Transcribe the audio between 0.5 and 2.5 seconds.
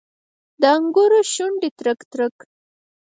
د انګورو شونډې ترک، ترک